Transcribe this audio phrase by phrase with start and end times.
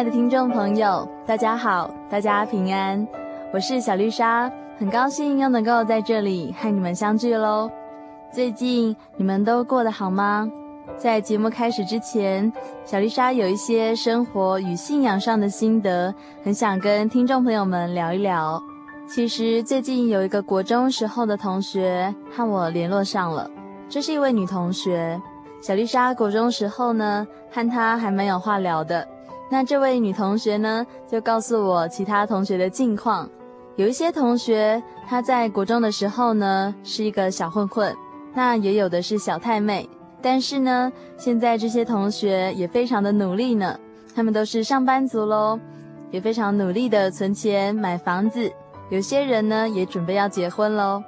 [0.00, 3.06] 爱的听众朋友，大家好，大家平安，
[3.52, 7.70] 我是小丽莎，很高兴又能够在这里和你们相聚喽。
[8.32, 10.50] 最近你们都过得好吗？
[10.96, 12.50] 在节目开始之前，
[12.82, 18.58] 小丽莎有一些生活与信仰上的心得，很想跟听众朋友们聊一聊。
[19.06, 23.50] 其实最近有一个国中时候的同学和我联络上了，
[23.86, 25.20] 这是一位女同学。
[25.60, 29.06] 小丽莎国中时候呢，和她还蛮有话聊的。
[29.52, 33.28] 那这位女同学呢，就告诉我其他同学的近况。
[33.74, 37.94] 有一些同学她在国中的时候呢，是一个小混混，
[38.32, 39.88] 那也有的是小太妹。
[40.22, 43.76] 但是呢，现在这些同学也非常的努力呢，
[44.14, 45.58] 他们都是上班族喽，
[46.12, 48.52] 也非常努力的存钱买房子。
[48.88, 51.02] 有些人呢，也准备要结婚喽。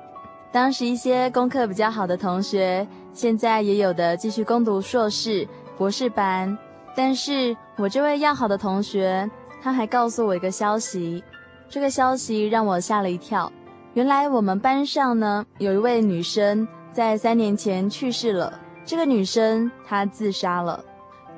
[0.50, 5.47] 当时一些功课比较好的同学，现在也有的继续攻读硕士、
[5.78, 6.59] 博士班。
[6.95, 9.29] 但是我这位要好的同学，
[9.63, 11.23] 他还告诉我一个消息，
[11.69, 13.51] 这个消息让我吓了一跳。
[13.95, 18.59] 原来我们班上呢，有一位女生在三年前去世了。
[18.85, 20.85] 这个女生她自杀了。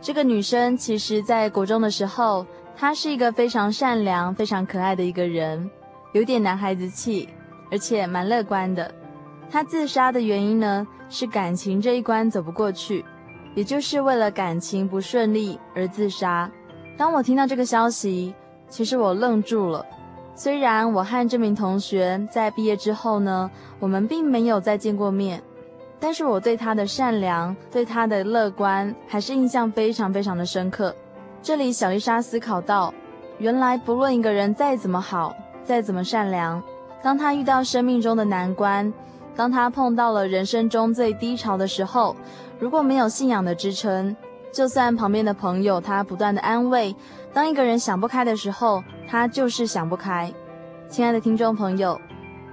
[0.00, 5.70] 这个女生其实在国中的时候，她是一个非常善良、非常可爱的一个人，
[6.12, 7.28] 有点男孩子气，
[7.70, 8.92] 而且蛮乐观的。
[9.50, 13.04] 她自杀的原因呢，是感情这一关走不过去。
[13.54, 16.50] 也就是为了感情不顺利而自杀。
[16.96, 18.34] 当我听到这个消息，
[18.68, 19.84] 其实我愣住了。
[20.34, 25.40] 虽然我和这名同学在毕业之后呢，我们并没有再见过面，
[26.00, 30.94] 但是我对他的善良、对他的乐观，还是印象非常非常的深刻。
[31.40, 32.92] 这里小丽莎思考到，
[33.38, 36.60] 原来不论一个人再怎么好，再怎么善良，
[37.02, 38.92] 当他遇到生命中的难关，
[39.36, 42.16] 当他碰到了人生中最低潮的时候，
[42.64, 44.16] 如果没有信仰的支撑，
[44.50, 46.96] 就算旁边的朋友他不断的安慰，
[47.30, 50.32] 当一个人想不开的时候，他就是想不开。
[50.88, 52.00] 亲爱的听众朋友，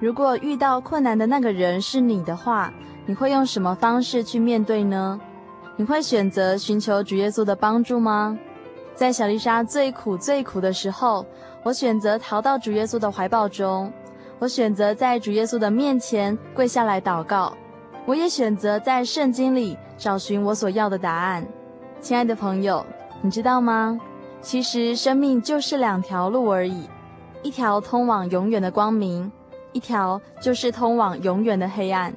[0.01, 2.73] 如果遇到困难的那个人是你的话，
[3.05, 5.17] 你会用什么方式去面对呢？
[5.77, 8.37] 你会选择寻求主耶稣的帮助吗？
[8.93, 11.25] 在小丽莎最苦最苦的时候，
[11.63, 13.89] 我选择逃到主耶稣的怀抱中，
[14.39, 17.53] 我选择在主耶稣的面前跪下来祷告。
[18.07, 21.45] 我也选择在圣经里找寻我所要的答案。
[21.99, 22.83] 亲爱的朋友，
[23.21, 24.01] 你知道吗？
[24.41, 26.89] 其实生命就是两条路而已，
[27.43, 29.31] 一条通往永远的光明，
[29.73, 32.11] 一条就是通往永远的黑暗。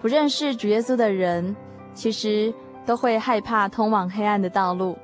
[0.00, 1.56] 不认识主耶稣的人，
[1.92, 2.54] 其实
[2.84, 4.96] 都会害怕通往黑暗的道路，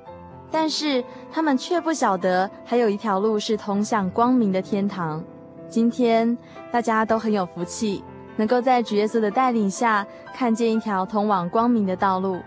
[0.49, 1.03] 但是
[1.33, 5.21] 他们却不晓得还有一条路是通向光明的天堂。
[5.69, 6.39] 今天
[6.71, 8.04] 大家都很有福气。
[8.42, 10.04] 能够在主耶稣的带领下
[10.34, 12.41] 看见一条通往光明的道路，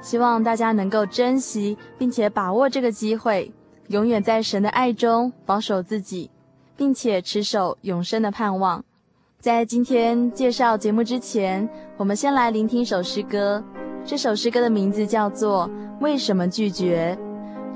[0.00, 3.52] 希望大家能够珍惜并且把握这个机会，
[3.86, 6.28] 永远在神的爱中保守自己，
[6.76, 8.84] 并且持守永生的盼望。
[9.38, 13.62] 在今天介绍节目之前，我们先来聆听一首诗歌。
[14.04, 15.68] 这首诗歌的名字叫做
[16.00, 17.16] 《为什么拒绝》。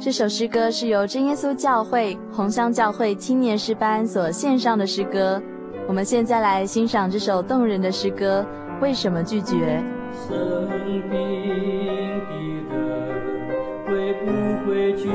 [0.00, 5.40] 这首诗歌是由真耶稣教会红香教会青年诗班所献上的诗歌。
[5.86, 8.46] 我们现在来欣赏这首动人的诗歌。
[8.80, 9.82] 为什么拒绝？
[10.26, 12.20] 生病的人
[13.86, 14.26] 会不
[14.66, 15.08] 会拒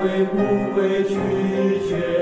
[0.00, 0.38] 会不
[0.74, 1.14] 会拒
[1.86, 2.19] 绝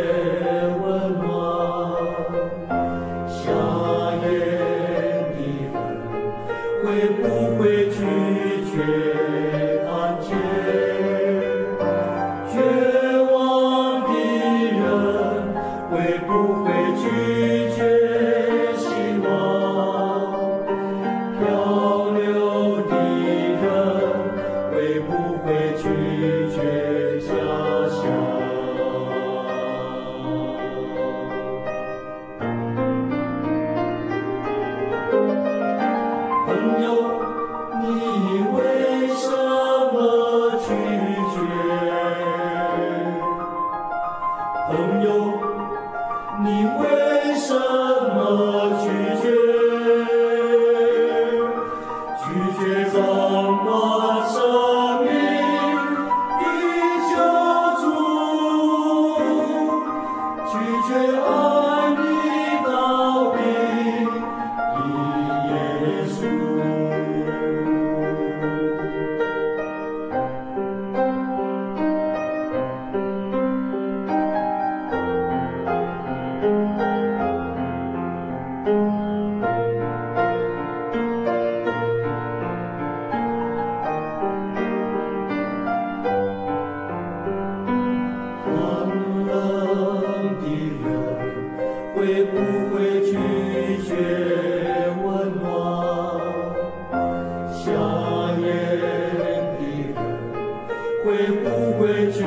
[101.08, 102.20] 会不会拒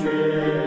[0.00, 0.65] 绝。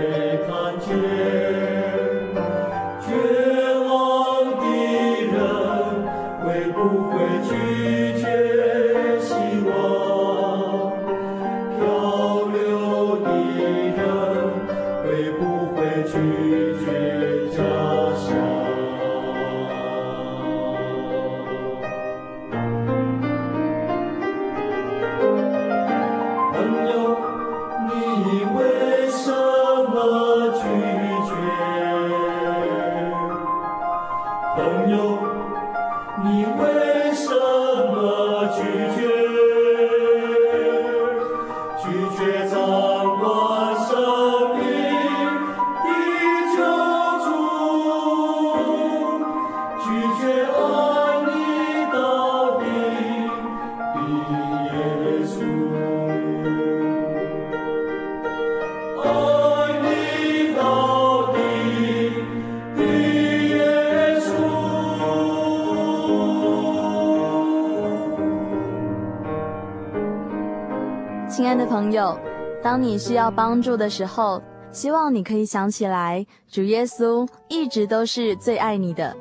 [73.00, 74.42] 需要帮助的时候，
[74.72, 79.15] 希望你可以想起来，主耶稣一直都是最爱你的。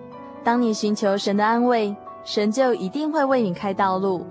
[0.45, 1.95] 当你寻求神的安慰，
[2.25, 4.27] 神就一定会为你开道路。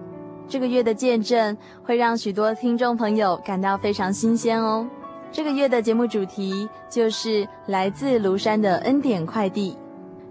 [0.48, 4.88] 这个月的见证会让许多听众朋友感到非常新鲜哦。
[5.32, 9.78] 这个月的节目主题就是来自庐山的恩典快递。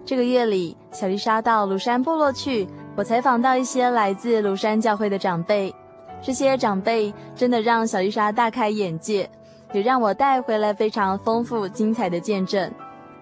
[0.05, 5.73] 这个月里，小丽莎到庐山部落去，我采访到一些来自庐山教会的长辈。
[6.21, 9.29] 这些长辈真的让小丽莎大开眼界，
[9.73, 12.71] 也让我带回来非常丰富精彩的见证。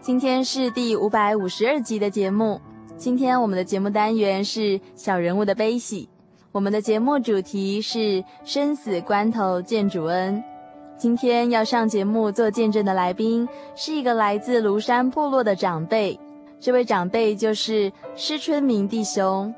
[0.02, 2.60] 今天是第五百五十二集的节目，
[2.98, 6.08] 今天我们的节目单元是小人物的悲喜，
[6.52, 10.44] 我们的节目主题是生死关头见主恩。
[10.98, 16.18] 今天要上节目做见证的来宾是一个来自庐山部落的长辈，
[16.60, 19.54] 这位长辈就是施春明弟兄。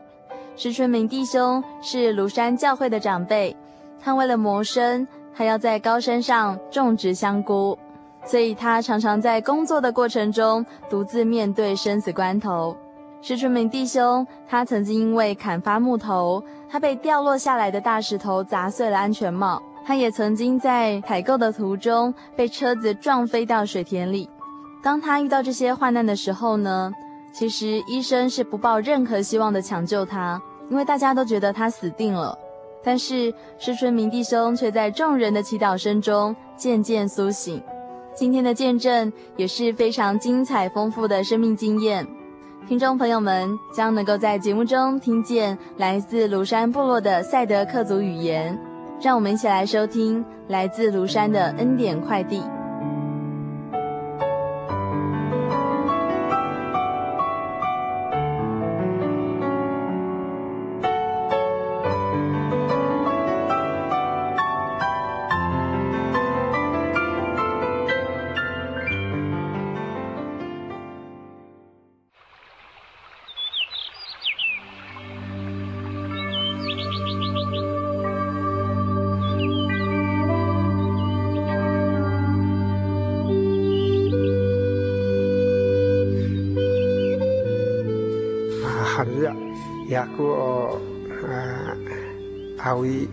[0.57, 3.55] 石春明弟兄是庐山教会的长辈，
[4.01, 7.77] 他为了谋生，还要在高山上种植香菇，
[8.25, 12.75] 所以他常常在工作的过程中独自面对生死关头。
[13.21, 24.27] 石春明弟兄，他曾经因为砍伐木头，他被掉落下来的大石头砸碎了安全帽；他也曾经在采购的途中被车子撞飞到水田里。
[24.81, 26.91] 当他遇到这些患难的时候呢，
[27.37, 30.41] 其实医生是不抱任何希望的抢救他，
[30.71, 32.35] 因为大家都觉得他死定了。
[32.83, 37.61] 但是施春明弟兄却在众人的祈祷声中渐渐苏醒。
[38.15, 42.07] 今天的见证也是非常精彩丰富的生命经验，
[42.67, 48.57] 听众朋友们将能够在节目中听见来自庐山部落的赛德克族语言。
[48.99, 52.41] 让我们一起来收听来自庐山的恩典快递。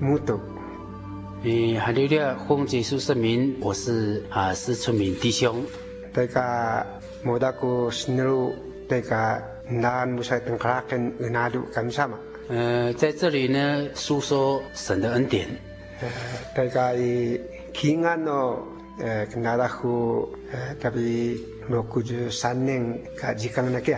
[0.00, 0.40] 木头，
[1.42, 5.62] 嗯，哈利路亚，奉耶稣圣名，我是啊，施春明弟兄。
[6.10, 6.86] 大家
[7.22, 8.54] 莫大哥新路，
[8.88, 12.18] 大家南无赛登克拉根恩纳鲁干什么？
[12.48, 15.46] 呃，在这里呢，诉说神的恩典。
[16.00, 16.08] 呃，
[16.54, 17.38] 大家以
[17.74, 18.58] 平安哦，
[19.00, 21.34] 呃，跟大家呼，呃，特别
[21.68, 23.94] 六十三年卡时间那个。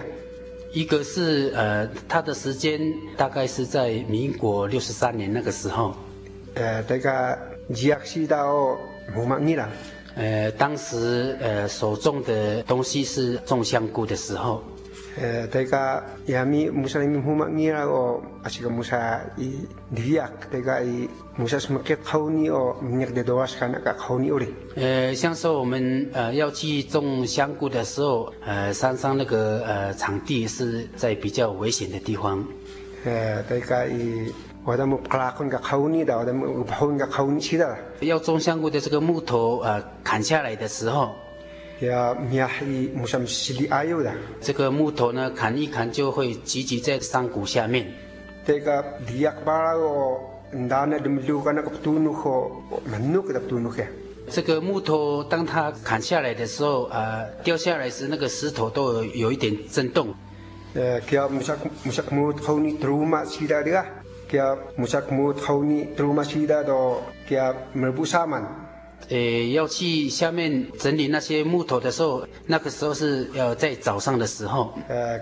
[0.77, 2.79] 一个是呃，他的时间
[3.17, 5.97] 大概是在民国六十三年那个时候。
[6.53, 7.39] 呃，这个
[7.75, 8.77] 吉亚西到
[9.15, 9.67] 胡马尼了。
[10.17, 14.63] 呃，当时呃，所种的东西是种香菇的时候。
[15.19, 15.47] 呃，
[25.15, 32.45] 像说我们呃要去种香菇的时候，呃，山上那个呃场地是在比较危险的地方。
[33.07, 34.31] 呃，大家伊
[34.65, 37.75] 我们克拉昆个考尼的，我们考尼个考尼去的。
[38.01, 41.15] 要种香菇的这个木头呃砍下来的时候。
[44.41, 47.87] 这个木头呢，砍一砍就会聚集在山谷下面。
[48.47, 50.19] 这个利亚巴拉哦，
[50.51, 52.51] 那那的木个那个土木和
[52.87, 53.87] 门路的土木呀。
[54.31, 60.15] 这个木头当它砍下来的时候，呃，掉下来时那个石头都有，有一点震动。
[60.75, 62.59] 呃，叫木萨木萨木头
[68.97, 69.07] 尼土马西达的啊，叫木萨木头尼土马西达的，叫木布沙曼。
[69.09, 74.73] 诶，要去下面整理那些木头的时候，那个时候是要在早上的时候。
[74.89, 75.19] 呃，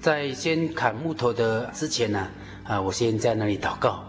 [0.00, 2.28] 在先砍木头的之前呢，
[2.62, 4.04] 啊，我先在那里祷告。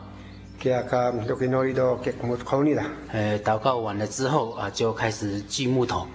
[3.14, 6.06] 呃，祷告完了之后啊，就开始锯木头。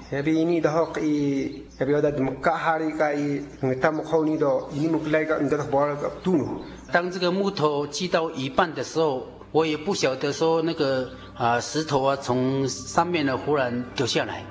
[6.95, 14.45] 当这个木头锯到一半的时候，我也不晓得说那个啊石头啊从上面呢忽然掉下来。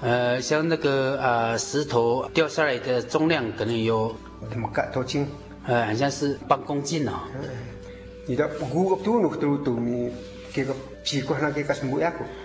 [0.00, 4.14] 呃，像那个啊石头掉下来的重量可能有
[4.92, 5.26] 多斤？
[5.66, 7.14] 呃，好像是半公斤哦。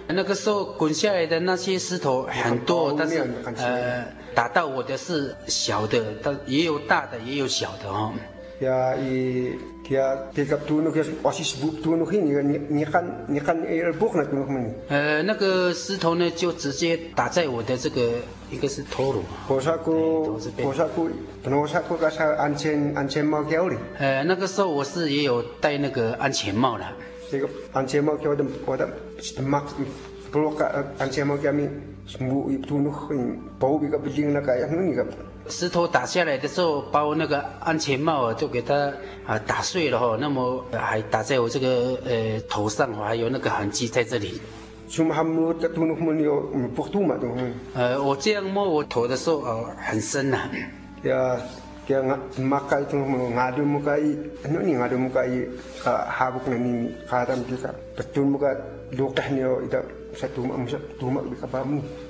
[0.07, 3.23] 那个时候滚下来的那些石头很多，但是
[3.57, 8.11] 呃打到我的是小的，但也有大的，也有小的哦。
[14.89, 18.11] 呃，那个石头呢，就直接打在我的这个
[18.51, 19.23] 一个是头颅。
[23.97, 26.83] 呃，那个时候我是也有戴那个安全帽的。
[26.83, 27.08] 这个安全帽叫的，我的是 max，不如个安全帽
[31.38, 31.69] 叫咪，
[32.19, 35.05] 木一土木很薄一个不行那个样那个。
[35.48, 38.93] 石头打下来的时候，把我那个安全帽就给它
[39.25, 44.39] 啊打碎了哈，那么还打在我这个呃头上，还有那个痕迹在这里。
[47.74, 50.50] 呃，我这样摸我头的时候，呃，很深呐、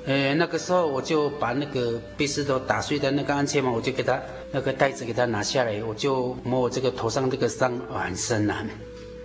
[0.06, 4.20] 呃那个时候我就把那个被石头打碎的那个安全帽我就给他
[4.52, 8.56] 那个袋子给他拿下来我就摸我这个头上这个伤很深了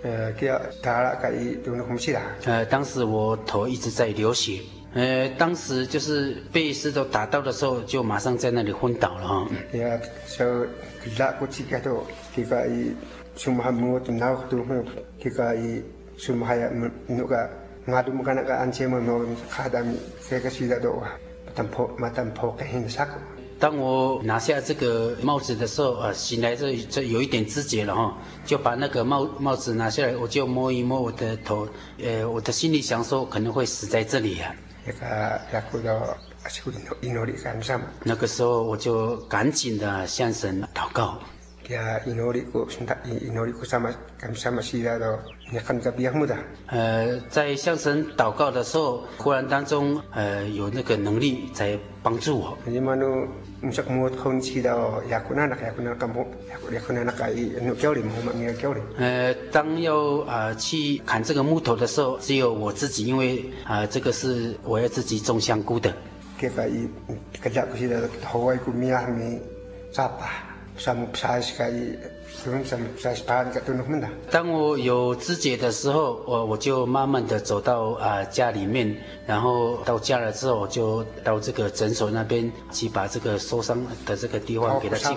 [0.03, 4.59] 呃给他打了个一就是红色的呃当时我头一直在流血
[4.95, 9.47] 呃，当时就是被石头打到的时候，就马上在那里昏倒了哈。
[17.87, 19.93] ngadu mukana ka anche mo no khadami
[20.27, 20.89] ke ka sida do
[21.45, 23.19] matam po matam po ke hin sako
[23.59, 31.67] 当我拿下这个帽子的时候，啊，醒来这这有一点知觉了哈，就把那个帽帽子拿下来，我就摸一摸我的头，
[32.03, 34.53] 呃，我的心里想说可能会死在这里啊。
[38.03, 41.19] 那个时候我就赶紧的向神祷告。
[46.67, 52.57] 呃，在向神祷告的时候，忽然当中，呃，有那个能力在帮助我。
[58.97, 65.91] 呃，当要啊去砍这个木头的时候，只有我自己，因为啊，这个是我要自己种香菇的。
[74.29, 85.15] 当我有知觉的时候，我我就慢慢的走到啊家里面，然后到家了之后，我就到这个诊所那边去把这个受伤的这个地方给它去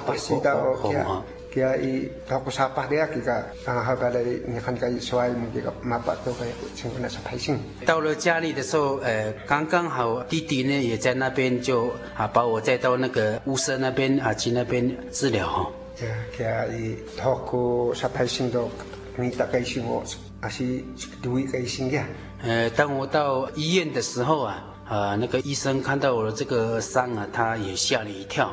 [7.85, 15.71] 到了家里的时候，呃，刚刚好弟弟呢也在那边，就啊把我带到那个巫师那边啊去那边治疗哈。
[22.43, 28.53] 呃，当我到医院的时候啊，啊，那个医生看到我的这个伤啊，他也吓了一跳。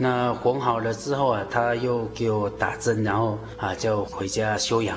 [0.00, 4.96] 那缝好了之后啊，他又给我打针，然后啊就回家休养。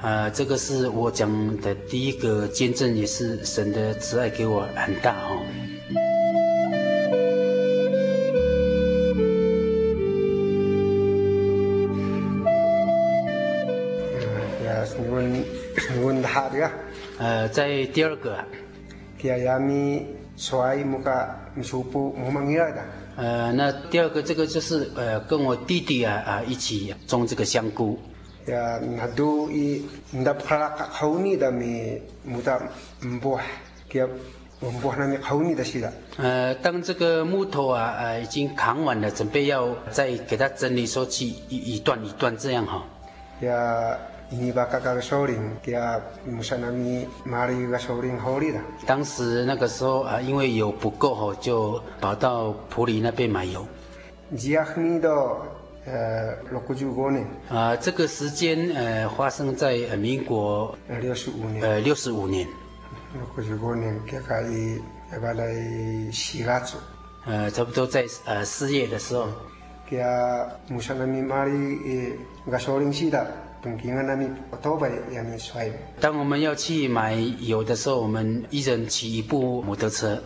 [0.00, 5.42] 啊，这个是我讲的第一个见证，也是神的慈爱给我很大哦。
[17.18, 18.36] 呃，在第二个，
[23.16, 27.98] 呃，那第二个这个就是呃，跟我弟弟啊啊一起种这个香菇。
[36.18, 42.84] 呃，当这个木头啊，呃，已经砍完了，准备要再给它整理收起一一段一段这样哈。
[48.86, 53.64] 当时那个时候啊，因为油不够吼，就跑到普里那边买油。
[55.86, 62.48] 呃，六十五年啊，这个时间呃发生在民国六十五年，呃六十五年，
[63.36, 63.96] 六十五年，
[67.24, 69.28] 呃，差不多在呃四月的时候，
[76.00, 80.22] 当我们要去买油的时候，我们一人骑一部摩托车。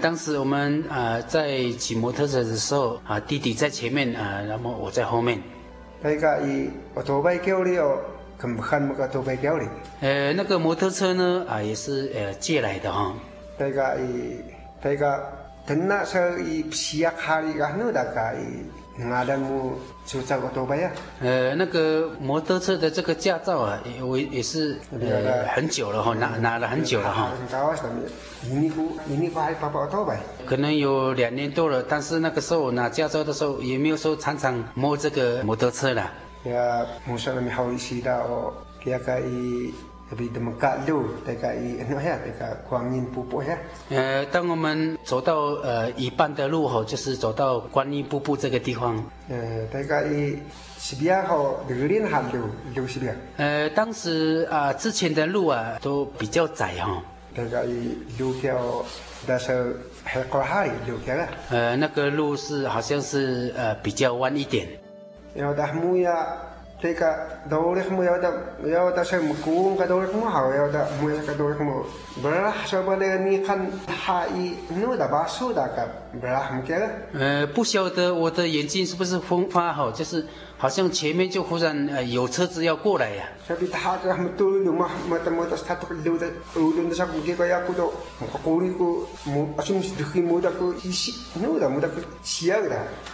[0.00, 5.40] 当时我们啊、呃、在骑摩托车的时候啊，弟弟在前面啊，然后我在后面。
[10.00, 13.14] 呃，那个摩托车呢啊也是呃借来的哈。
[21.20, 27.30] 呃，那个摩托车的这个驾照啊，我也是呃很久了哈，拿拿了很久了哈。
[30.46, 36.10] 可能有两年多了，但是那个时候拿驾照的时候，也没有说常常摸这个摩托车了。
[43.90, 49.04] 呃，当我们走到呃一半的路后，就是走到观音瀑布这个地方。
[53.36, 57.02] 呃，当时啊，之前的路啊都比较窄哈。
[61.50, 64.68] 呃，那个路是好像是呃比较弯一点。
[65.34, 66.55] 这个道路没有的，没有的是木工，
[66.92, 68.04] 个道路没
[70.24, 71.84] 好，有的没有个道路没。
[72.22, 75.88] 本来说不那个你看他一弄的把手的个
[77.12, 80.24] 呃，不晓得我的眼睛是不是风发好，就是
[80.56, 83.24] 好像前面就忽然呃有车子要过来呀。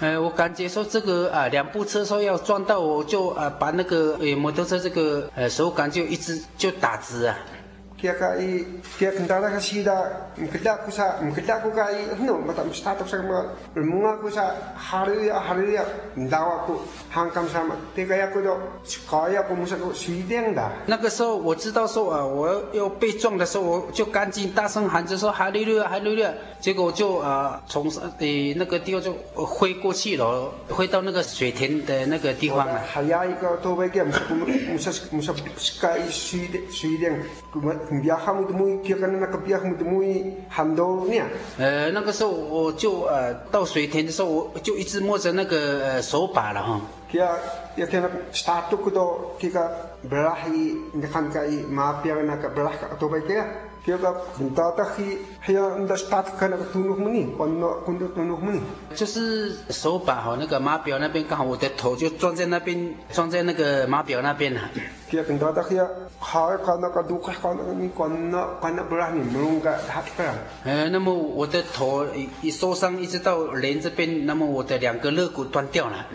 [0.01, 7.37] 呃，我感觉说这个啊，两部车说要撞到我，就啊把那个呃摩托车这个呃手感就一直就打直啊。
[20.87, 26.33] 那个时候我知道说啊我要被撞的时候我就赶紧大声喊着说哈利路亚哈利路亚。
[26.63, 28.13] 结果就啊从呃
[28.55, 29.13] 那个地方就
[29.47, 32.81] 飞过去了飞到那个水田的那个地方了。
[41.93, 46.81] 那个时候我就呃到水田的时候，我就一直摸着那个呃手把了哈。
[58.95, 64.61] 就是手把好，那个码表那边刚好我的头就撞在那边，撞在那个码表那边了。
[70.65, 76.07] 呃，那么我的头一一受伤，一直到脸这边，那么我的两个肋骨断掉了。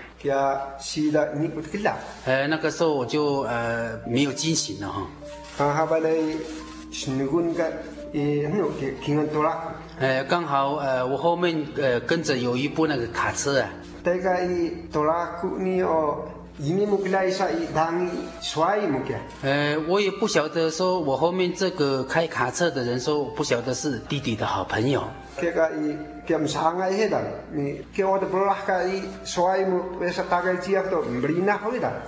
[2.26, 5.06] 呃，那个时候我就呃没有惊醒了哈。
[10.00, 13.70] 呃，刚好呃我后面呃跟着有一部那个卡车啊。
[19.44, 25.04] 呃，我也不晓得说，我后面这个开卡车的人说，我不晓得是弟弟的好朋友。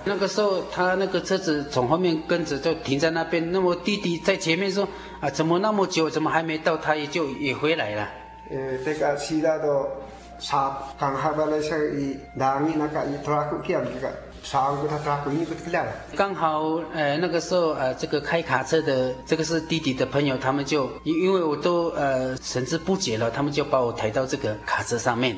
[0.04, 4.86] 那个时候，他那个车子从后面跟着就停在那边，那么弟弟在前面说
[5.20, 6.76] 啊，怎么那么久，怎么还没到？
[6.76, 8.08] 他也就也回来了。
[8.50, 9.88] 呃，这个是那个
[10.38, 14.12] 沙刚哈巴来说，伊当年那个伊拖拉库这个。
[16.16, 25.36] 刚好，呃，那个时候，呃，这个开卡车的，这个是弟弟的朋友，他们就因因为我都呃神志不解了，他们就把我抬到这个卡车上面。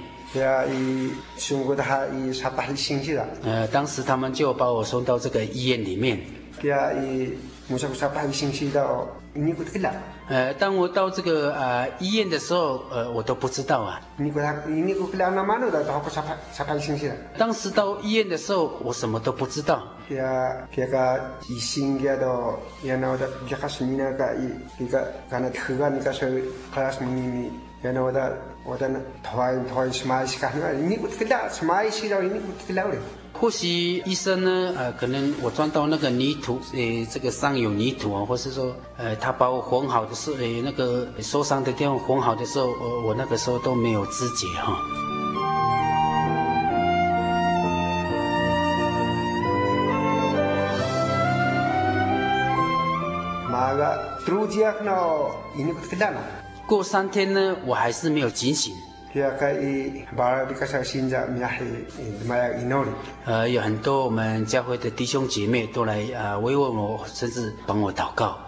[3.43, 6.19] 呃，当时他们就把我送到这个医院里面。
[10.33, 14.01] 呃，当我到这个呃医院的时候，呃，我都不知道啊。
[17.37, 19.83] 当时到医院的时候，我什么都不知道。
[33.35, 44.79] 或许医生呢，呃，可能我钻到那个泥土，呃，这个上有泥土啊，或是说，呃，他把我缝好的时候，呃，那个受伤的地方缝好的时候，我我那个时候都没有知觉哈。
[56.67, 58.75] 过三天呢，我还是没有惊醒。
[63.27, 68.39] 呃，有很多我们教会的弟兄姐妹都来啊慰问我，甚至帮我祷告。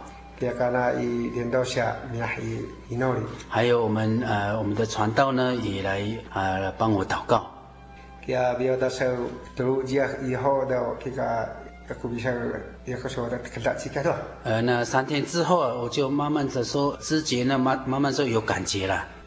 [3.48, 7.46] 还有我们呃我们的传道呢也来啊帮我祷告。
[14.44, 19.06] 呃，那三天之后啊，我就慢慢的说知觉呢，慢慢慢说有感觉了。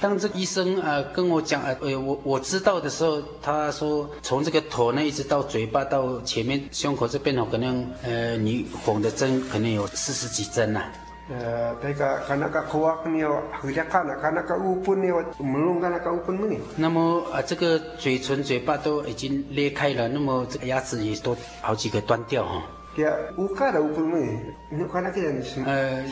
[0.00, 10.84] 当这个医生呃跟我讲呃我我知道的时候，他说从这个头呢一直到嘴巴到前面胸口这边哦，可能呃你缝的针可能有四十几针呐。
[11.30, 12.20] 呃，这个
[16.76, 22.62] 那么啊这个嘴唇嘴巴都已经裂开了，那么这个牙齿也都好几个断掉哈。
[25.64, 26.02] 呃，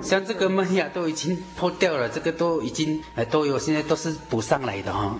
[0.00, 5.18] 像这个门牙都已经破掉了，这个都已经呃都有，现在都是补上来的哈。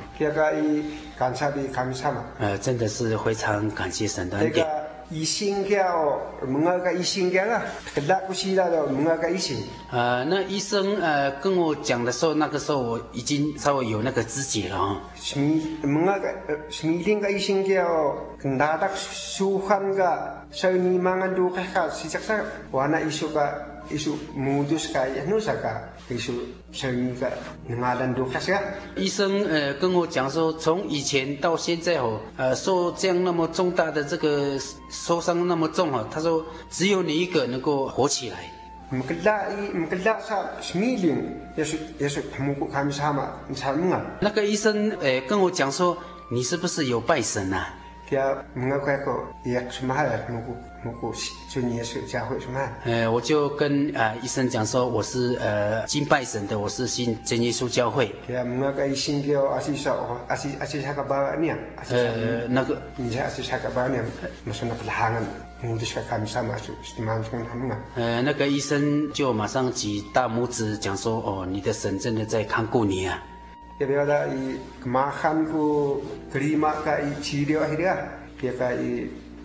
[2.39, 4.67] 呃，真的是非常感谢神的恩典。
[5.11, 7.63] 医生叫门牙个医生叫啦，
[8.07, 9.57] 那不是那个门啊个医生。
[9.91, 15.01] 呃，那医生呃跟我讲的时候，那个时候我已经稍微有那个知觉了哈。
[15.17, 15.39] 什
[28.97, 34.59] 医生呃跟我讲说，从以前到现在哦，呃受这样那么重大的这个
[34.91, 38.37] 受伤那么重啊，他说只有你一个能够活起来。
[44.21, 45.97] 那个医生呃跟我讲说，
[46.31, 47.75] 你是不是有拜神啊？
[52.85, 58.15] 呃，我就跟啊、呃、医生讲说，我是呃敬拜神的，我是信真耶稣教会。
[61.91, 62.83] 呃，那个，
[67.97, 73.23] 呃，那个医生就马上举大拇指讲说，哦，你的神真的在看顾你啊。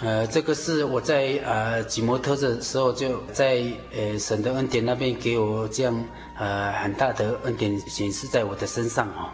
[0.00, 3.62] 呃，这个是我在呃骑摩托的时候，就在
[3.94, 6.04] 呃神的恩典那边给我这样
[6.38, 9.30] 呃很大的恩典显示在我的身上哦。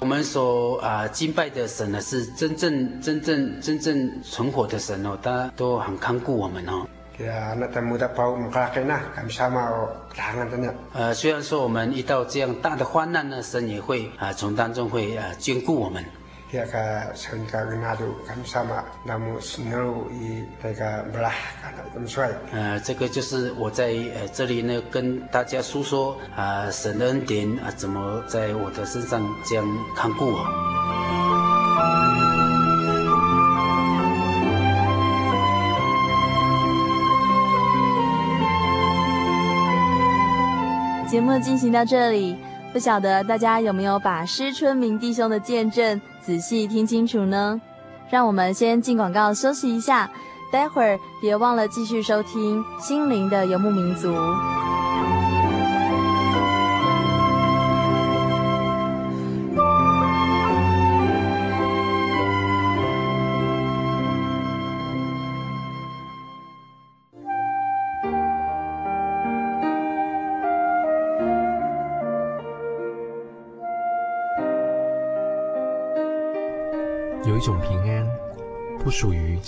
[0.00, 5.04] 我们所啊敬拜的神呢，是真正、真正、真正存活的神。
[5.06, 6.86] 哦，他都很看顾我们哦。
[10.92, 16.04] 呃，虽然说我们遇到这样大的患难呢，神也会啊从当中会啊眷顾我们。
[22.52, 30.46] 呃，这个就是我在呃这里呢跟大家诉说啊神的恩典啊怎么在我的身上这样看顾我。
[41.12, 42.34] 节目进行到这里。
[42.72, 47.60] 不晓得大家有没有把施春明弟兄的见证仔细听清楚呢？
[48.08, 50.10] 让我们先进广告休息一下，
[50.50, 54.08] 待会儿别忘了继续收听《心灵的游牧民族》。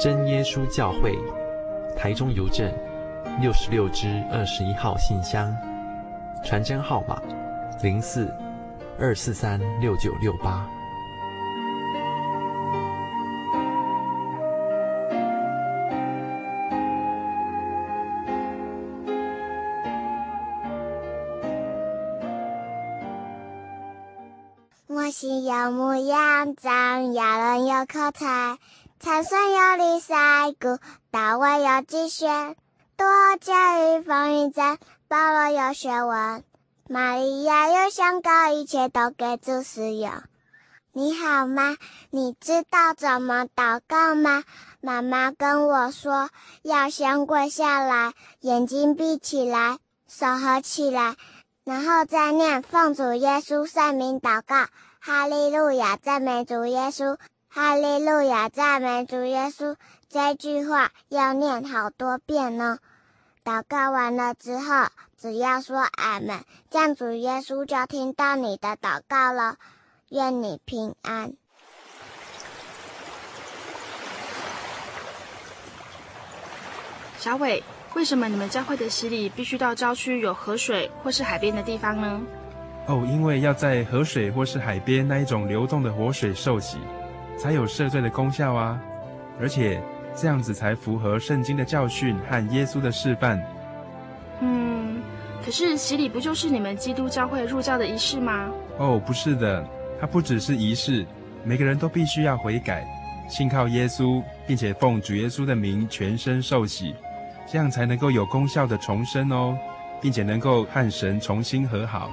[0.00, 1.16] 真耶稣教会，
[1.96, 2.72] 台中邮政
[3.40, 5.54] 六十六支二十一号信箱，
[6.44, 7.22] 传真号码
[7.82, 8.28] 零四
[8.98, 10.66] 二四三六九六八。
[24.88, 28.56] 我心有模样，长牙人有口才。
[29.02, 30.78] 参孙有李赛谷，
[31.10, 32.54] 大卫有机旋，
[32.96, 33.04] 多
[33.40, 36.44] 加与风云战，保罗有学问，
[36.88, 40.12] 玛利亚有香膏，一切都给主使用。
[40.92, 41.76] 你好吗？
[42.10, 44.44] 你知道怎么祷告吗？
[44.80, 46.30] 妈妈跟我说，
[46.62, 51.16] 要先跪下来，眼睛闭起来，手合起来，
[51.64, 54.68] 然后再念奉主耶稣圣名祷告，
[55.00, 57.18] 哈利路亚，赞美主耶稣，
[57.54, 59.76] 哈利路亚，赞美主耶稣。
[60.08, 62.78] 这句话要念好多遍呢。
[63.44, 64.86] 祷告完了之后，
[65.20, 69.56] 只要说阿门，这样主耶稣就听到你的祷告了。
[70.08, 71.34] 愿你平安。
[77.18, 77.62] 小伟，
[77.94, 82.22] 为什么你们教会的洗礼必须到郊区有河水或是海边的地方呢？
[82.86, 86.78] 哦，因为要在河水或是海边那一种流动的活水受洗，
[87.42, 88.80] 才有赦罪的功效啊！
[89.40, 89.82] 而且
[90.14, 93.42] 这样子才符合圣经的教训和耶稣的示范。
[94.38, 95.02] 嗯，
[95.44, 98.48] 可是洗礼不就是你们基督教会入教的仪式吗？
[98.78, 99.66] 哦，不是的，
[100.00, 101.04] 它不只是仪式，
[101.42, 102.86] 每个人都必须要悔改，
[103.28, 106.94] 信靠耶稣，并且奉主耶稣的名全身受洗。
[107.50, 109.58] 这样才能够有功效的重生哦，
[110.00, 112.08] 并且能够和神重新和好。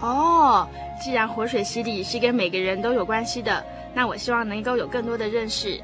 [0.00, 0.66] 哦，
[0.98, 3.62] 既然活水洗礼是跟每个人都有关系的，
[3.96, 5.80] 那我希望能够有更多的认识。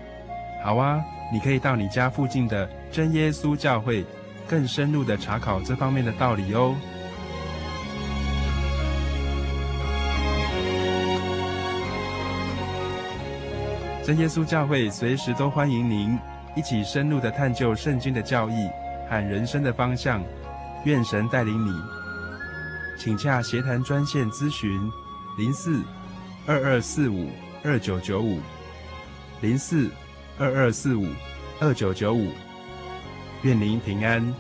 [0.62, 4.04] 好啊，你可以到你家附近的真耶稣教会，
[4.46, 6.76] 更深入的查考这方面的道理哦。
[14.04, 16.18] 真耶稣教会随时都欢迎您。
[16.54, 18.68] 一起深入的探究圣经的教义
[19.08, 20.22] 和人生的方向，
[20.84, 21.72] 愿神带领你。
[22.98, 24.68] 请洽协谈专线咨询：
[25.38, 25.82] 零四
[26.46, 27.30] 二二四五
[27.64, 28.40] 二九九五，
[29.40, 29.88] 零四
[30.36, 31.06] 二二四五
[31.60, 32.32] 二九九五。
[33.42, 34.34] 愿您平安。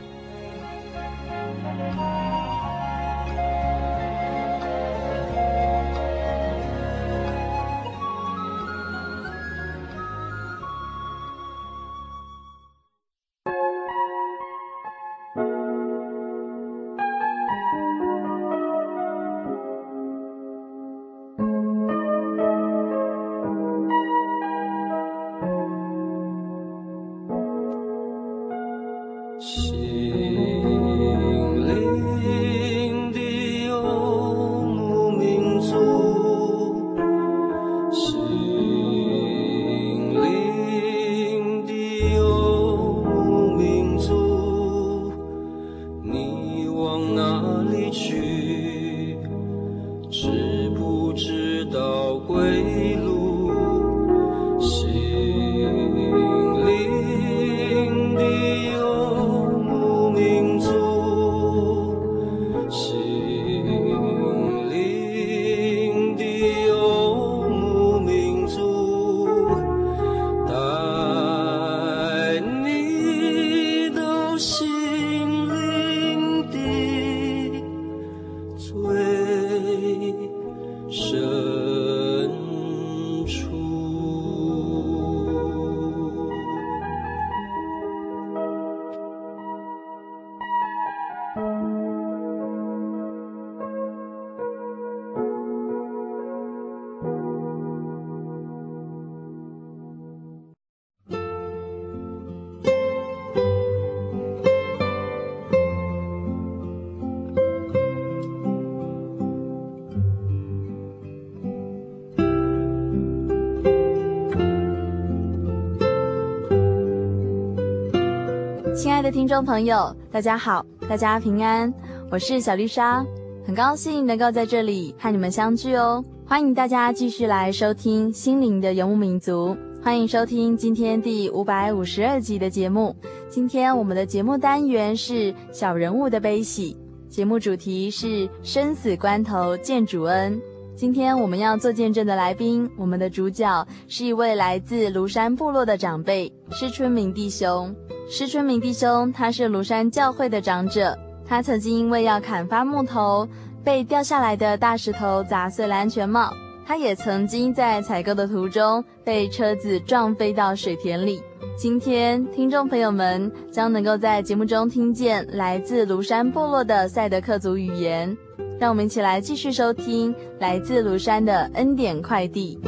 [119.02, 121.74] 的听众朋友，大家好，大家平安，
[122.08, 123.04] 我是小丽莎，
[123.44, 126.04] 很高兴能够在这里和你们相聚哦。
[126.24, 132.94] 欢迎大家继续来收听《心灵的游牧民族》，欢迎收听今天第五百五十二集的节目。
[133.28, 136.76] 今天我们的节目单元是小人物的悲喜，
[137.08, 140.40] 节目主题是生死关头见主恩。
[140.76, 147.74] 今天我们要做见证的来宾，我们的主角是一位来自庐山部落的长辈施春明弟兄。
[148.14, 150.94] 施春明弟兄，他是庐山教会的长者。
[151.24, 153.26] 他曾经因为要砍伐木头，
[153.64, 156.30] 被掉下来的大石头砸碎了安全帽。
[156.66, 161.22] 他也曾经在采购的途中被车子撞飞到水田里。
[161.56, 168.14] 今天，听众朋友们将能够在节目中听见来自庐山部落的赛德克族语言。
[168.60, 172.60] 让我们一起来继续收听来自庐山的恩典快递。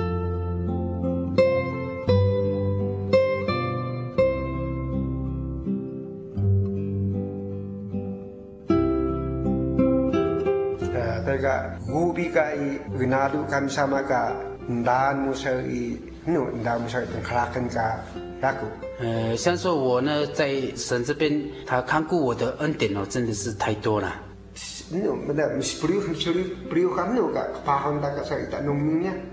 [19.01, 24.13] 呃，像说我呢，在神这边，他看顾我的恩典哦，真的是太多了。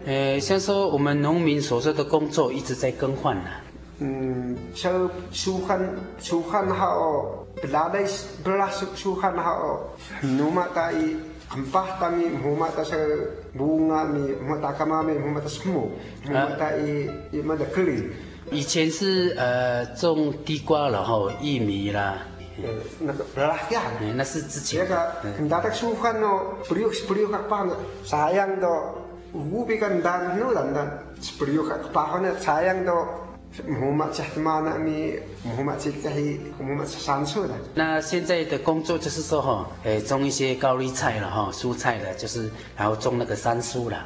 [0.06, 3.50] 呃，像说我们农民所做的工作一直在更换呢。
[4.00, 5.80] 嗯，像舒汉
[6.20, 8.00] 舒汉好，不拉的
[8.44, 9.80] 不拉舒舒汉好，
[10.22, 11.16] 努马达伊
[18.52, 22.18] 以前是呃种地瓜然后，玉米啦。
[22.62, 23.82] 呃，那个不拉呀，
[24.16, 24.86] 那是之前。
[24.88, 28.68] 那个很大的舒汉哦，不溜不溜卡巴呢，啥样的，
[29.34, 29.78] 无比
[33.58, 34.10] 干单，努单
[34.64, 37.50] 单，不溜卡巴呢，啥样的。
[37.76, 43.98] 那现在的工作就是说哈，诶，种一些高丽菜了哈，蔬菜了，就是然后种那个山苏了。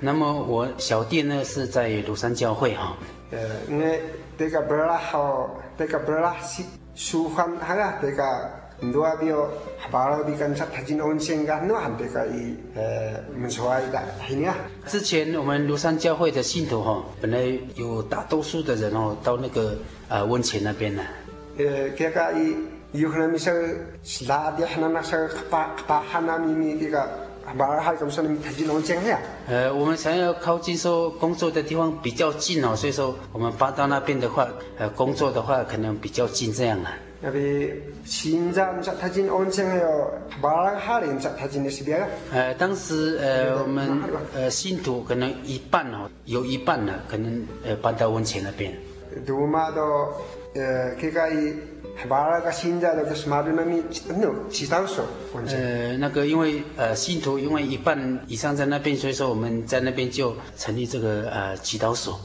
[0.00, 2.96] 那么我小店呢是在庐山教会哈。
[3.32, 3.98] 呃，那
[4.38, 6.62] 这个不拉好，这个不拉是
[6.94, 8.65] 舒缓，哈啦，这个。
[14.86, 19.74] 之前我们庐山教会的信徒哈，本来有大多数的人哦，到那个
[20.08, 21.02] 呃温泉那边呢。
[29.48, 34.46] 呃，我们想要靠近说工作的地方比较近哦，所以说我们搬到那边的话，
[34.76, 36.92] 呃，工作的话可能比较近这样啊。
[42.32, 44.00] 呃，当时呃，我们
[44.34, 48.72] 呃信徒可能一半哦，有一半呢，可能呃搬到温泉那边。
[55.56, 62.20] 呃，那个因为呃信徒因为一半以上在那边，所以说我们在那边就成立这个呃祈祷所。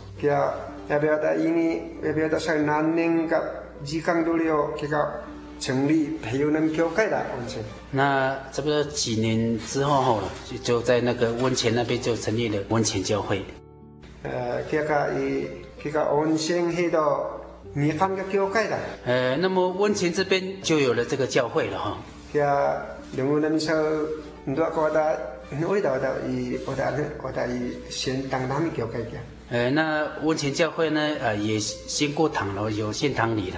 [5.59, 7.63] 成立培佑南教会的温泉。
[7.91, 13.45] 那差不多几年之后哈，就就在那个温泉那边就成立了温泉教会。
[14.23, 15.47] 呃，这个以
[15.84, 17.29] 这个温泉黑到
[17.73, 18.77] 米饭的教会的。
[19.05, 21.97] 呃，那么温泉这边就有了这个教会了哈。
[22.34, 22.82] 呃，
[23.15, 23.75] 那么那边说，
[24.43, 25.15] 很多国家，
[25.69, 29.11] 味道的以我的我的以先当他们教会的。
[29.51, 33.57] 呃，那温泉教会呢，呃，也先过堂了，有先堂礼了。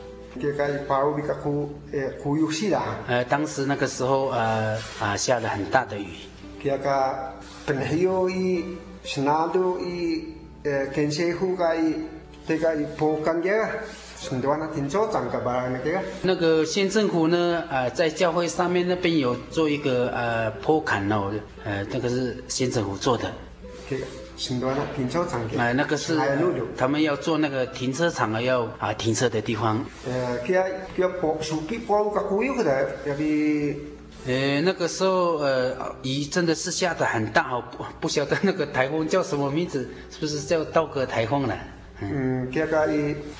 [3.07, 6.07] 呃，当时那个时候呃啊下了很大的雨。
[6.63, 7.33] 这个
[7.65, 8.63] 本有一
[9.03, 11.95] 是哪都一呃建设户个一
[12.47, 13.67] 这个一坡干嘅，
[14.29, 15.99] 很多那停车场个吧那个。
[16.21, 21.31] 那个县政府呢，呃，在教会上面那边有做一个呃坡坎哦，
[21.63, 23.31] 呃，那个是县政府做的。
[24.41, 25.41] 这个很多那停车场。
[25.57, 26.17] 哎，那个是
[26.75, 29.85] 他们要做那个停车场啊，要啊停车的地方。
[30.07, 30.65] 呃，这个
[30.97, 33.77] 要坡树皮坡个固有的要比。
[34.25, 41.55] 呃，那个时候，呃，雨真的是下的很大哦，不不晓得那个台风叫什么名字，是不是叫道格台风呢？
[42.03, 42.87] 嗯，这个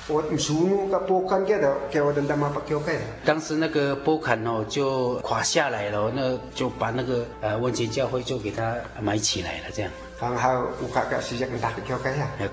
[0.08, 2.98] 我树木个坡坎给的，给我的他妈不交给。
[3.24, 9.90] 当时那个波坎哦就垮下来了，那就把那个呃温泉教会就给它埋起来了，这样。
[10.22, 10.36] 刚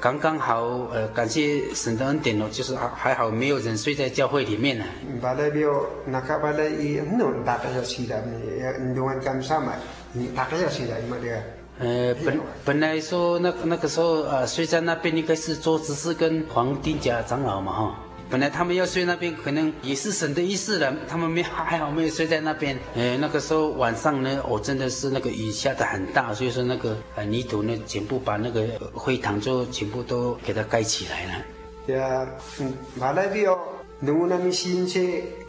[0.01, 4.83] 刚刚好，呃，感谢神的恩典哦，就是还还好没有人睡在教会里面呢。
[5.21, 5.85] 把那个
[6.41, 8.23] 把那一弄大概要起来，
[8.79, 9.73] 你用完干啥嘛？
[10.13, 11.43] 你大概要起来嘛的。
[11.77, 17.95] 呃，本本来说那那个时候呃睡在那边应该是做执事跟黄定甲长老嘛哈。
[18.29, 20.93] 本来他们要睡那边，可能也是省的意思了。
[21.07, 22.77] 他们没还好没有睡在那边。
[22.95, 31.43] 哎，那个时候晚上呢，我、真的是那个雨下得很大，所以说那个呃泥土呢，全部把那个灰塘就全部都给它盖起来了。
[31.87, 32.27] 对啊，
[32.59, 33.57] 嗯，马来比哦，
[33.99, 34.99] 农那边新车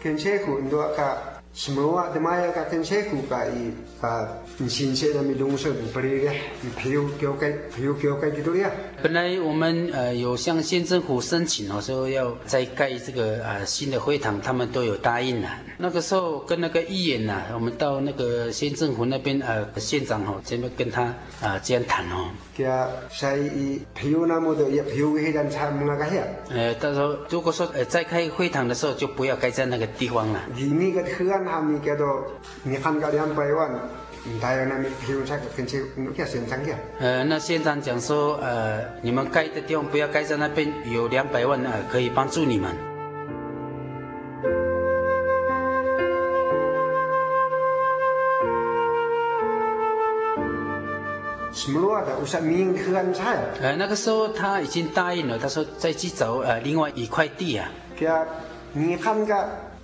[0.03, 1.19] 跟车库很多卡。
[1.61, 3.69] Ka seku ka i
[4.01, 6.33] ka se se ya
[6.81, 8.71] piu kyo kai piu kyo kai gitu ya
[9.03, 15.49] 本来我们呃有向县政府申请哦，说要再盖这个啊、呃、新的会堂，他们都有答应了。
[15.79, 22.31] 那个时候跟那个议员呐，我们到那个县政府那边呃县长哦这边跟他啊、呃、这样谈哦。
[26.51, 30.41] 呃，到时候如果说呃再开会堂的时候，就不要盖在那个地方了。
[31.51, 32.25] 含伊叫做
[32.63, 33.71] 你汉家两百万，
[34.27, 36.77] 唔台那边收菜跟收，有叫现场讲。
[36.99, 42.71] 呃，那现场讲说，呃，你们盖的地方不要盖在那边，有两百万、呃，可以帮助你们。
[51.53, 52.03] 什么路啊？
[52.21, 53.39] 我想民营客安菜。
[53.61, 57.69] 呃，那个时候他已经答应了，他说再去找呃另外一块地啊。
[57.99, 58.25] 对啊，
[58.73, 59.47] 你看家。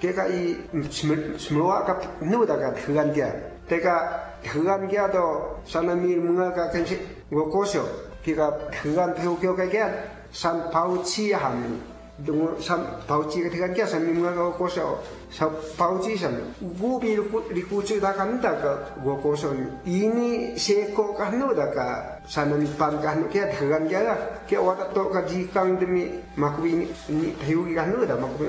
[0.00, 0.54] 걔가 이
[0.94, 1.10] 스
[1.50, 3.34] 물화가 누다가 흑안기 야.
[3.66, 7.02] 내가 흑안기야도 사람이 뭔가 간식
[7.34, 7.82] 고고 쇼.
[8.22, 9.82] 걔가 흑안 배우교가게
[10.30, 11.82] 산 바우치 하면
[12.22, 15.02] 동어 산 바우치가 흑안기야 산 뭔가 고고 쇼.
[15.34, 16.30] 산 바우치 산
[16.78, 19.50] 고비 리쿠츠다 간다가 고고 쇼.
[19.82, 24.14] 이니 세코가 누다가 사람이 반가 한게 흑안기 야.
[24.46, 28.46] 걔 와다 또가 지강듬이 막고 이니 배우기가 누다 막고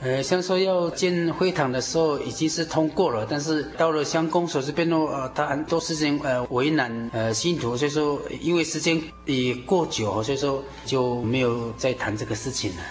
[0.00, 12.82] 呃，像说要建会堂的时候已经是通过了，但是到了乡公所这边呢，呃，他很多事情呃为难呃信徒，所以说因为时间也过久，所以说就没有再谈这个事情了。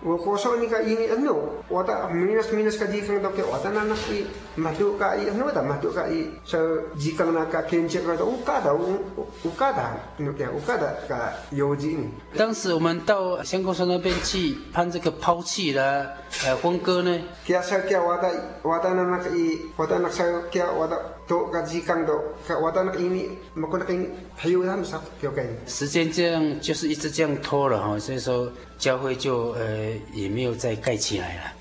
[0.00, 1.34] 我过说你个印尼人喏，
[1.68, 4.24] 我的 minus minus 个地方都给我的那那伊
[4.54, 6.60] 马杜个伊喏的马杜个伊，说
[6.96, 8.96] 时间那个建设个都乌卡的乌
[9.42, 9.82] 乌卡的，
[10.20, 11.16] 喏个乌卡的个
[11.50, 11.96] 有钱。
[12.36, 16.12] 当时我们到乡公所那边去攀这个抛弃的
[16.44, 17.20] 呃分割呢。
[17.44, 18.30] 叫说叫我的
[18.62, 20.96] 我的那那个伊，我的那说叫我的
[21.28, 22.14] 时间都，
[22.60, 24.04] 我的那个印尼，马个那个
[24.34, 25.42] 还有他们啥叫个？
[25.66, 28.50] 时间这样就是一直这样拖了哈，所以说。
[28.78, 31.52] 教会就呃也没有再盖起来了。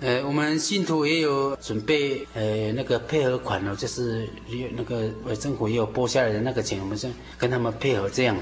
[0.00, 4.28] 呃，我们信徒也有准备呃那个配合款哦，就是
[4.76, 8.36] 那个政府也有拨下来的那个钱，我们是跟他们配合这样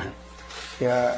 [0.83, 1.17] 的。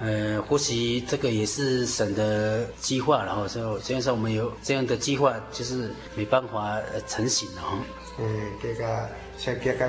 [0.00, 6.78] 呃，或许这个也是神的计划，然后说虽然说我们有这样的计划，就是没办法
[7.08, 7.78] 成型了哈。
[8.18, 8.24] 呃，
[8.62, 9.08] 这个
[9.54, 9.88] 个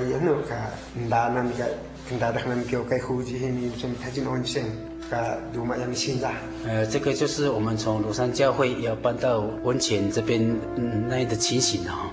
[1.08, 4.64] 那那个叫开户籍，你从泰金温泉
[5.10, 6.32] 个罗马阳新啦。
[6.66, 10.40] 呃，这个就是我们从庐山教会要搬到温泉这边
[10.76, 12.10] 嗯那样的情形了哈。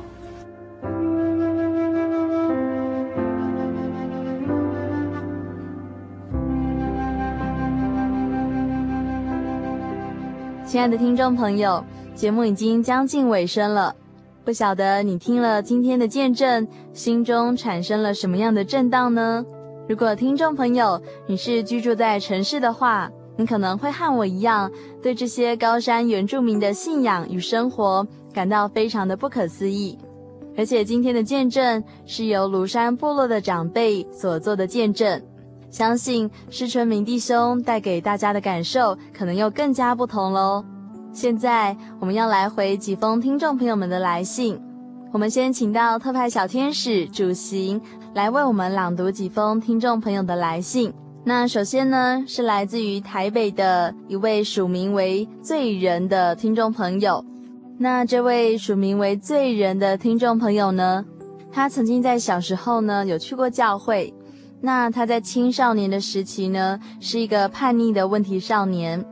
[10.66, 11.84] 亲爱的听众朋友，
[12.16, 13.94] 节目已经将近尾声了，
[14.46, 19.46] 不晓得你听了今天的见证，心中产生了什么样的震荡呢？
[19.90, 24.72] 如果听众朋友你是居住在城市的话，你可能会和我一样，
[25.04, 29.98] 对这些高山原住民的信仰与生活感到非常的不可思议。
[30.58, 35.22] 而且今天的见证是由庐山部落的长辈所做的见证。
[35.70, 40.64] 相信施春明弟兄带给大家的感受，可能又更加不同喽。
[41.14, 44.60] 现在我们要来回几封听众朋友们的来信，
[45.14, 47.82] 我们先请到特派小天使主行
[48.14, 50.94] 来为我们朗读几封听众朋友的来信。
[51.24, 57.24] 那首先呢，是来自于台北的一位署名为罪人的听众朋友。
[57.82, 61.04] 那这位署名为罪人的听众朋友呢，
[61.52, 64.14] 他曾经在小时候呢有去过教会。
[64.62, 69.04] 那他在青少年的时期呢，是一个叛逆的问题少年。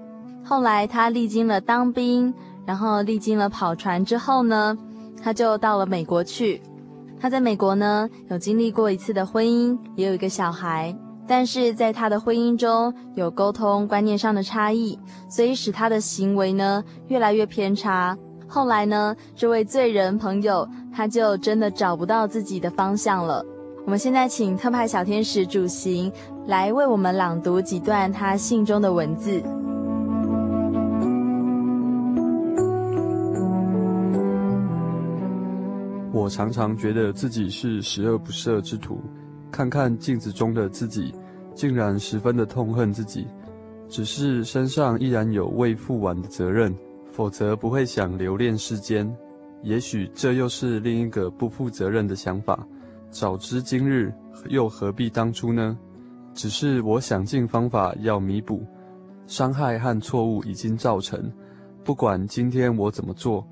[0.45, 2.31] 后来他历经了当兵，
[2.63, 4.77] 然后历经了跑船之后呢，
[5.19, 6.61] 他就到了美国去。
[7.19, 10.95] 他在美国呢，有经历过一次的婚姻，也有一个小孩。
[11.27, 18.15] 但是在他的婚姻中有沟通观念上的差异，所以使他的行为呢越来越偏差。
[18.51, 23.45] 后来呢，这位罪人朋友他就真的找不到自己的方向了。
[23.85, 26.11] 我们现在请特派小天使主行
[26.47, 29.39] 来为我们朗读几段他信中的文字。
[36.11, 38.99] 我常常觉得自己是十恶不赦之徒，
[39.51, 41.13] 看看镜子中的自己，
[41.53, 43.27] 竟然十分的痛恨自己。
[43.87, 46.75] 只是身上依然有未负完的责任，
[47.19, 49.13] 否则不会想留恋世间。
[49.61, 52.65] 也许这又是另一个不负责任的想法。
[53.11, 54.09] 早知今日，
[54.47, 55.77] 又何必当初呢？
[56.33, 58.65] 只是我想尽方法要弥补，
[59.27, 61.29] 伤害和错误已经造成，
[61.83, 63.45] 不管今天我怎么做，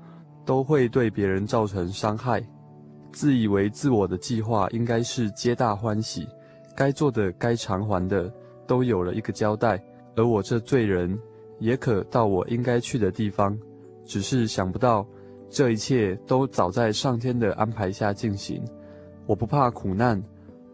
[0.46, 2.42] 都会对别人造成伤害。
[3.12, 6.26] 自以为自我的计划应该是皆大欢喜，
[6.74, 8.32] 该做的、该偿还的
[8.66, 9.78] 都有了一个交代，
[10.16, 11.18] 而我这罪人
[11.58, 13.56] 也可到我应该去的地方，
[14.04, 15.06] 只是想不到
[15.48, 18.62] 这一切都早在上天的安排下进行。
[19.26, 20.22] 我不怕苦难，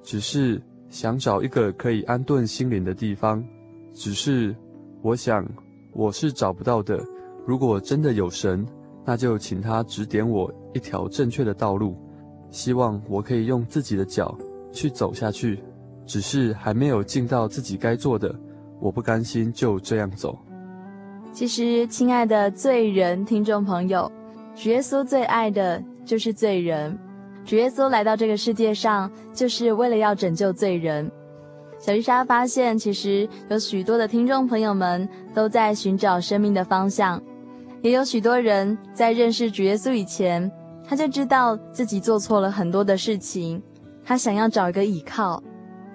[0.03, 3.45] 只是想找一个可以安顿心灵的地方。
[3.93, 4.55] 只是
[5.03, 5.45] 我想
[5.93, 7.03] 我是找不到的。
[7.47, 8.66] 如果真的有神，
[9.05, 11.97] 那就请他指点我一条正确的道路。
[12.51, 14.37] 希望我可以用自己的脚
[14.72, 15.62] 去走下去。
[16.07, 18.35] 只是还没有尽到自己该做的，
[18.78, 20.39] 我不甘心就这样走。
[21.35, 24.11] 其实，亲爱的罪人听众朋友，
[24.55, 26.97] 主耶稣最爱的就是罪人。
[27.45, 31.11] 主耶稣来到这个世界上，就是为了要拯救罪人。
[31.80, 37.20] 小丽莎发现，其实有许多的听众朋友们都在寻找生命的方向，
[37.82, 40.49] 也有许多人在认识主耶稣以前，
[40.89, 43.61] 他就知道自己做错了很多的事情，
[44.05, 45.43] 他想要找一个依靠。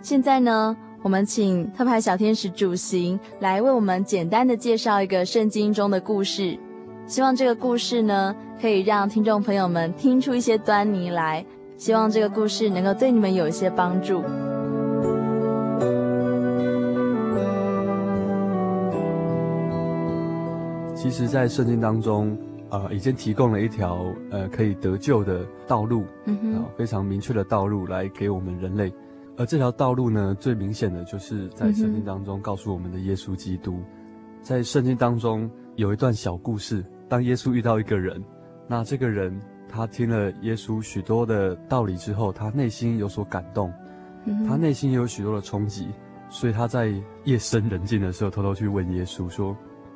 [0.02, 6.58] 现在呢，我们请特派小天使主行来为我们简单的介绍一个圣经中的故事。
[7.08, 11.44] 希望这个故事呢，可以让听众朋友们听出一些端倪来。
[11.78, 14.22] 希望这个故事能够对你们有一些帮助。
[20.94, 22.38] 其实，在圣经当中，
[22.70, 28.94] 呃，已经提供了一条呃可以得救的道路，嗯，呃，非常明确的道路来给我们人类。
[29.40, 33.80] 而这条道路呢，最明显的就是在圣经当中告诉我们的耶稣基督。
[34.42, 36.86] 在圣经当中有一段小故事。
[37.08, 38.22] 当耶稣遇到一个人，
[38.68, 39.34] 那这个人
[39.70, 43.74] 他听了耶稣许多的道理之后，他内心有所感动，
[44.46, 45.88] 他内心也有许多的冲击，
[46.30, 49.56] 所以他在夜深人静的时候偷偷去问耶稣说：“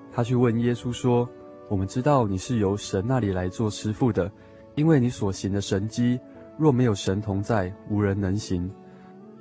[0.09, 1.29] 他去问耶稣说，
[1.69, 4.31] 我们知道你是由神那里来做师傅的，
[4.75, 6.17] 因为你所行的神迹，
[6.57, 8.71] 若没有神同在，无人能行。”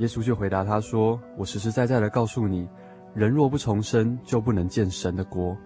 [0.03, 2.69] 耶稣就回答他说：“我实实在在的告诉你，
[3.15, 5.57] 人若不重生，就不能见神的国。”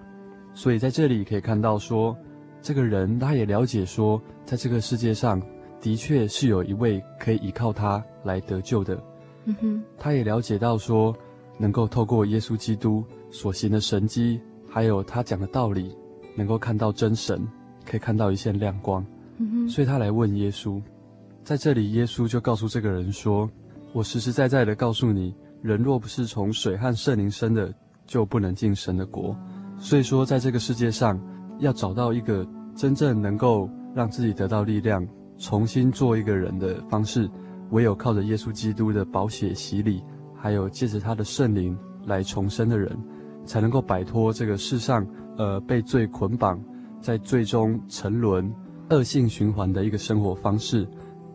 [0.52, 2.18] 所以在这里可以看到说，说
[2.60, 5.40] 这个人他也了解说，在这个世界上
[5.80, 9.02] 的确是有一位可以依靠他来得救的。
[9.46, 11.16] 嗯哼，他也了解到说，
[11.56, 15.96] 能够透过耶稣基督所行的神迹，还有他讲的道理，
[16.34, 17.48] 能够看到真神，
[17.86, 19.02] 可以看到一线亮光。
[19.38, 20.78] 嗯哼，所以他来问耶稣，
[21.42, 23.48] 在这里耶稣就告诉这个人说
[23.96, 27.72] ：“我实实在在的告诉你，人若不是从水和圣灵生的，
[28.04, 29.34] 就不能进神的国。”
[29.80, 31.18] 所以说，在这个世界上，
[31.60, 35.02] 要找到一个真正能够让自己得到力量、
[35.38, 37.26] 重新做一个人的方式，
[37.70, 40.02] 唯有靠着耶稣基督的宝血洗礼，
[40.34, 41.74] 还有借着他的圣灵
[42.04, 42.94] 来重生的人，
[43.46, 45.06] 才能够摆脱这个世上
[45.38, 46.62] 呃被罪捆绑，
[47.00, 48.54] 在最终沉沦、
[48.90, 50.86] 恶性循环的一个生活方式，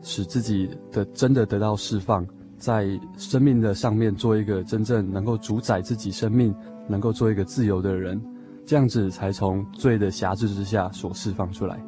[0.04, 2.24] 使自己的真的得到释放，
[2.62, 2.88] 在
[3.18, 6.56] 生命的上面做一个真正能够主宰自己生命。
[6.88, 8.20] 能够做一个自由的人，
[8.66, 11.80] 这样子才从罪的辖制之下所释放出来。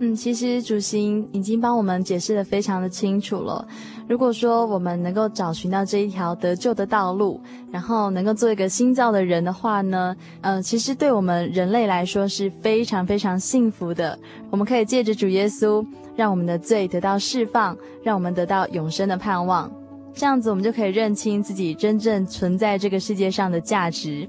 [0.00, 3.64] 嗯，其实主行已经帮我们解释得非常的清楚了。
[4.08, 7.40] 如果说我们能够找寻到这一条得救的道路，
[7.70, 14.18] 然后能够做一个新造的人的话呢，嗯、呃，其实对我们人类来说是非常非常幸福的。
[14.50, 15.86] 我们可以借着主耶稣，
[16.16, 19.70] 让我们的罪得到释放，让我们得到永生的盼望。
[20.14, 24.28] 这样子，我们就可以认清自己真正存在这个世界上的价值。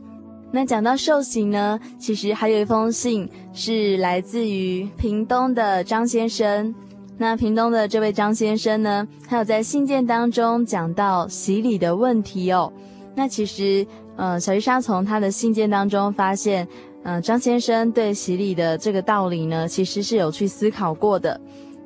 [0.51, 6.73] 那讲到受洗呢，其实还有一封信是来自于屏东的张先生。
[7.17, 12.71] 那屏东的这位张先生呢，他有在信件当中讲到洗礼的问题哦。
[13.15, 16.67] 那其实，呃，小丽莎从他的信件当中发现，
[17.03, 21.39] 嗯、呃，张先生对洗礼的这个道理呢，其实是有去思考过的。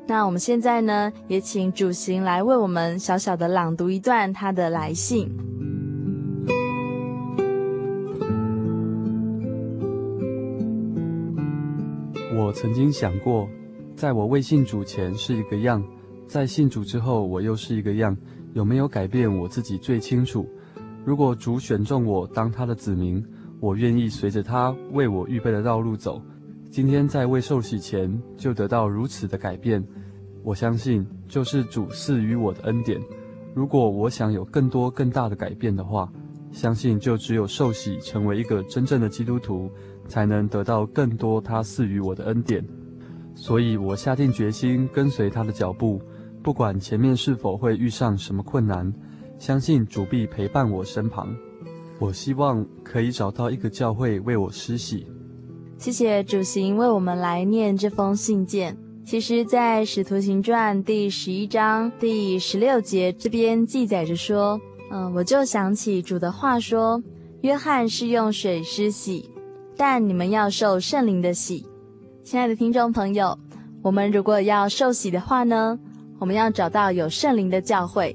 [0.09, 5.29] 那我们现在呢，也请主行来为我们小小的朗读一段他的来信。
[12.35, 13.47] 我曾经想过，
[13.95, 15.83] 在我未信主前是一个样，
[16.27, 18.17] 在信主之后我又是一个样，
[18.53, 20.49] 有没有改变我自己最清楚。
[21.05, 23.23] 如果主选中我当他的子民，
[23.59, 26.19] 我愿意随着他为我预备的道路走。
[26.71, 29.83] 今天在未受洗前就得到如此的改变，
[30.43, 33.01] 我相信就是主赐予我的恩典。
[33.55, 36.11] 如果我想有更多更大的改变的话，
[36.51, 39.69] 相信就只有受洗成为一个真正的基督徒，
[40.07, 42.63] 才能得到更多他赐予我的恩典。
[43.33, 45.99] 所以我下定决心跟随他的脚步，
[46.43, 48.93] 不管前面是否会遇上什么困难，
[49.39, 51.35] 相信主必陪伴我身旁。
[51.99, 55.07] 我希望可以找到一个教会为我施洗。
[55.79, 58.77] 谢谢主行为我们来念这封信件。
[59.05, 64.59] 其实，在《使徒行传》第十一章第十六节这边记载着说，
[64.91, 67.01] 嗯，我就想起主的话说，
[67.43, 69.29] 约翰是用水施洗，
[69.77, 71.65] 但你们要受圣灵的洗。
[72.25, 73.39] 亲爱的听众朋友，
[73.81, 75.79] 我们如果要受洗的话呢，
[76.19, 78.13] 我们要找到有圣灵的教会，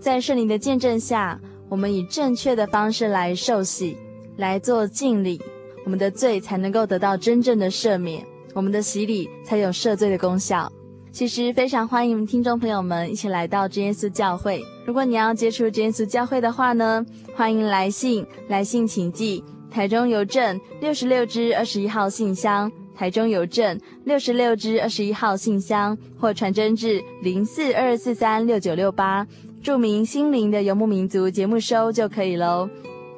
[0.00, 3.96] 在圣灵的见证下，我们以正确的方式来受洗，
[4.36, 5.40] 来做敬礼。
[5.84, 8.24] 我们的罪才能够得到真正的赦免，
[8.54, 10.70] 我们的洗礼才有赦罪的功效。
[11.12, 14.60] 其实非常欢迎听众朋友们一起来到真耶稣教会。
[14.84, 17.04] 如果你要接触真耶稣教会的话呢，
[17.36, 29.24] 欢迎来信，来信请寄台中邮政六十六支二十一号信箱，台中邮政六十六支二十一号信箱，或传真至零四二四三六九六八，
[29.62, 32.68] 注明心灵的游牧民族节目收就可以喽。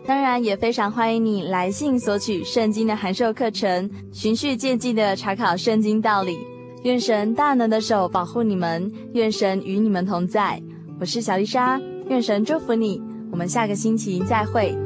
[0.07, 6.39] 当然，也非常欢迎你来信索取圣经的函授课程，循序渐进的查考圣经道理。
[6.85, 10.63] 愿神大能的手保护你们，愿神与你们同在。
[11.01, 13.03] 我是小丽莎，愿神祝福你。
[13.33, 14.86] 我们下个星期再会。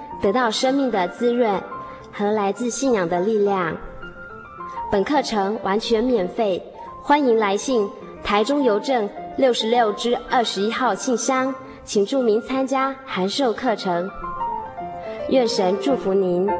[0.21, 1.61] 得到生命的滋润
[2.13, 3.75] 和来自信仰的力量。
[4.91, 6.63] 本课程完全免费，
[7.01, 7.89] 欢迎来信
[8.23, 14.09] 台中邮政六十六支二十一号信箱，请注明参加函授课程。
[15.29, 16.47] 愿神祝福您。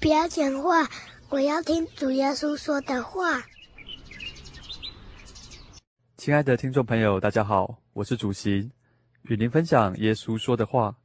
[0.00, 0.88] 不要讲话，
[1.28, 3.42] 我要听主耶稣说的话。
[6.24, 8.70] 亲爱的听众朋友，大家好，我是主席，
[9.24, 10.96] 与您分享耶稣说的话。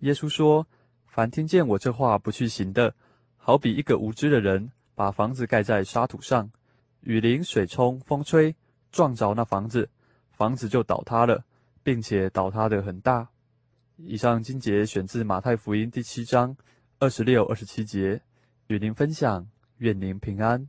[0.00, 0.66] 耶稣说
[1.06, 2.92] ：“凡听见我这话不去行的，
[3.36, 6.50] 好比一个无知的人，把房子盖在沙土上，
[7.02, 8.56] 雨淋、水冲、风吹，
[8.90, 9.88] 撞着那房子，
[10.32, 11.44] 房子就倒塌了，
[11.84, 13.28] 并且倒塌得很大。”
[13.98, 16.56] 以上经节选自马太福音第七章
[16.98, 18.20] 二十六、二十七节，
[18.66, 19.46] 与您分享，
[19.78, 20.68] 愿您平安。